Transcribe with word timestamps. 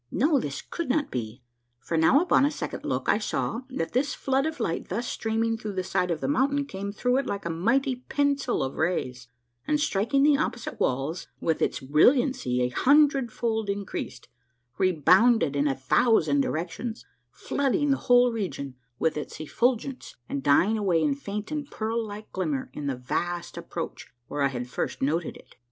No, 0.09 0.39
this 0.39 0.63
could 0.63 0.89
not 0.89 1.11
be; 1.11 1.43
for 1.79 1.95
now 1.95 2.21
upon 2.21 2.43
a 2.43 2.49
second 2.49 2.83
look 2.83 3.07
I 3.07 3.19
saw 3.19 3.61
that 3.69 3.93
this 3.93 4.15
flood 4.15 4.47
of 4.47 4.59
light 4.59 4.89
thus 4.89 5.05
streaming 5.07 5.59
through 5.59 5.73
the 5.73 5.83
side 5.83 6.09
of 6.09 6.21
the 6.21 6.27
mountain 6.27 6.65
came 6.65 6.91
through 6.91 7.17
it 7.17 7.27
like 7.27 7.45
a 7.45 7.51
mighty 7.51 7.97
pencil 7.97 8.63
of 8.63 8.77
rays, 8.77 9.27
and 9.67 9.79
striking 9.79 10.23
the 10.23 10.37
opposite 10.39 10.79
walls 10.79 11.27
with 11.39 11.61
its 11.61 11.79
brilliancy 11.81 12.63
a 12.63 12.69
hundred 12.69 13.31
fold 13.31 13.69
increased, 13.69 14.27
re 14.79 14.91
bounded 14.91 15.55
in 15.55 15.67
a 15.67 15.75
thousand 15.77 16.41
directions, 16.41 17.05
flooding 17.29 17.91
the 17.91 17.97
whole 17.97 18.31
region 18.31 18.73
with 18.97 19.15
its 19.17 19.39
effulgence 19.39 20.15
and 20.27 20.41
dying 20.41 20.79
away 20.79 20.99
in 20.99 21.13
faint 21.13 21.51
and 21.51 21.69
pearl 21.69 22.03
like 22.03 22.31
glimmer 22.31 22.71
in 22.73 22.87
the 22.87 22.95
vast 22.95 23.55
approach 23.55 24.07
where 24.27 24.41
I 24.41 24.47
had 24.47 24.67
first 24.67 25.03
noted 25.03 25.37
it. 25.37 25.57